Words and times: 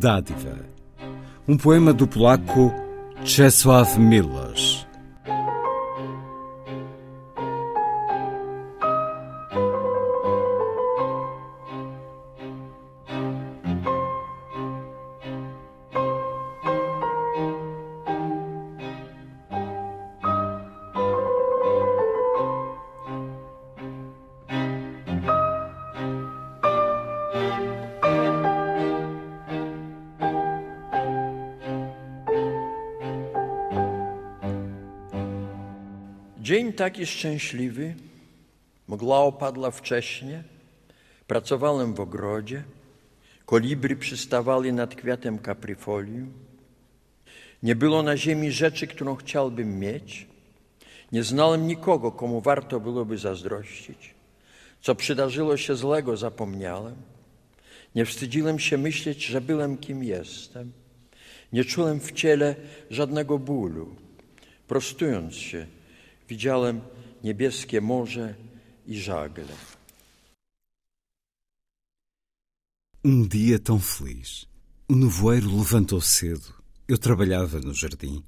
Dádiva. 0.00 0.56
Um 1.46 1.58
poema 1.58 1.92
do 1.92 2.06
polaco 2.06 2.72
Czesław 3.22 3.98
Milosz. 3.98 4.69
Dzień 36.50 36.72
taki 36.72 37.06
szczęśliwy. 37.06 37.94
Mgła 38.88 39.18
opadła 39.18 39.70
wcześnie. 39.70 40.42
Pracowałem 41.26 41.94
w 41.94 42.00
ogrodzie. 42.00 42.62
Kolibry 43.46 43.96
przystawali 43.96 44.72
nad 44.72 44.94
kwiatem 44.94 45.38
kapryfolium. 45.38 46.32
Nie 47.62 47.76
było 47.76 48.02
na 48.02 48.16
ziemi 48.16 48.52
rzeczy, 48.52 48.86
którą 48.86 49.16
chciałbym 49.16 49.78
mieć. 49.78 50.26
Nie 51.12 51.22
znałem 51.22 51.66
nikogo, 51.66 52.12
komu 52.12 52.40
warto 52.40 52.80
byłoby 52.80 53.18
zazdrościć. 53.18 54.14
Co 54.80 54.94
przydarzyło 54.94 55.56
się 55.56 55.76
złego, 55.76 56.16
zapomniałem. 56.16 56.96
Nie 57.94 58.04
wstydziłem 58.04 58.58
się 58.58 58.78
myśleć, 58.78 59.26
że 59.26 59.40
byłem 59.40 59.76
kim 59.78 60.04
jestem. 60.04 60.72
Nie 61.52 61.64
czułem 61.64 62.00
w 62.00 62.12
ciele 62.12 62.54
żadnego 62.90 63.38
bólu. 63.38 63.96
Prostując 64.68 65.34
się, 65.34 65.66
widziałem 66.30 66.80
niebieskie 67.24 67.80
morze 67.80 68.34
e 68.88 68.94
żagle. 68.94 69.54
Um 73.04 73.28
dia 73.28 73.58
tão 73.58 73.78
feliz. 73.80 74.46
O 74.88 74.94
nevoeiro 74.94 75.56
levantou 75.56 76.00
cedo. 76.00 76.54
Eu 76.88 76.98
trabalhava 76.98 77.58
no 77.60 77.74
jardim. 77.74 78.22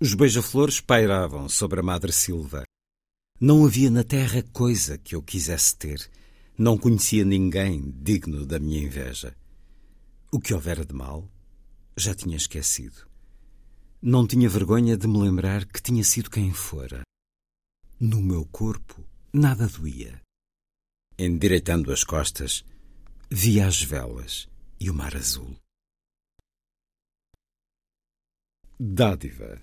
Os 0.00 0.14
beija-flores 0.14 0.80
pairavam 0.80 1.48
sobre 1.48 1.80
a 1.80 1.82
Madre 1.82 2.12
Silva. 2.12 2.64
Não 3.40 3.64
havia 3.64 3.90
na 3.90 4.04
terra 4.04 4.42
coisa 4.52 4.98
que 4.98 5.14
eu 5.14 5.22
quisesse 5.22 5.76
ter. 5.76 6.10
Não 6.58 6.76
conhecia 6.76 7.24
ninguém 7.24 7.94
digno 8.02 8.44
da 8.44 8.58
minha 8.58 8.82
inveja. 8.82 9.36
O 10.32 10.40
que 10.40 10.52
houvera 10.52 10.84
de 10.84 10.92
mal, 10.92 11.30
já 11.96 12.14
tinha 12.14 12.36
esquecido. 12.36 13.07
Não 14.00 14.26
tinha 14.26 14.48
vergonha 14.48 14.96
de 14.96 15.08
me 15.08 15.18
lembrar 15.18 15.66
que 15.66 15.82
tinha 15.82 16.04
sido 16.04 16.30
quem 16.30 16.52
fora. 16.52 17.02
No 17.98 18.22
meu 18.22 18.46
corpo 18.46 19.04
nada 19.32 19.66
doía. 19.66 20.22
Endireitando 21.18 21.92
as 21.92 22.04
costas, 22.04 22.64
via 23.28 23.66
as 23.66 23.82
velas 23.82 24.48
e 24.78 24.88
o 24.88 24.94
mar 24.94 25.16
azul. 25.16 25.56
Dádiva. 28.78 29.60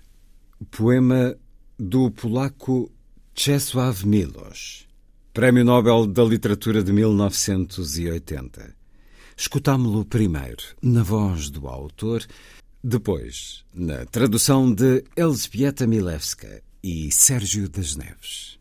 Poema 0.70 1.34
do 1.78 2.10
polaco 2.10 2.92
Czesław 3.34 4.04
Milosz. 4.04 4.86
Prémio 5.32 5.64
Nobel 5.64 6.06
da 6.06 6.22
Literatura 6.22 6.82
de 6.82 6.92
1980. 6.92 8.76
Escutámo-lo 9.34 10.04
primeiro 10.04 10.76
na 10.82 11.02
voz 11.02 11.50
do 11.50 11.68
autor, 11.68 12.26
depois 12.88 13.64
na 13.74 14.06
tradução 14.06 14.72
de 14.72 15.02
Elzbieta 15.16 15.88
Milewska 15.88 16.62
e 16.84 17.10
Sérgio 17.10 17.68
das 17.68 17.96
Neves. 17.96 18.60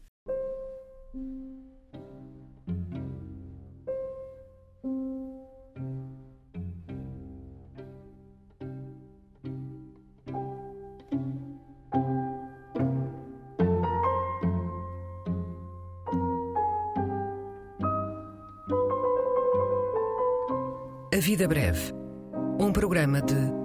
A 21.14 21.20
Vida 21.20 21.48
Breve. 21.48 21.94
Um 22.60 22.72
programa 22.72 23.22
de 23.22 23.65